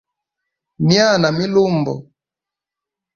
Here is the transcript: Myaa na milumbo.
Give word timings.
Myaa 0.87 1.15
na 1.21 1.29
milumbo. 1.37 1.93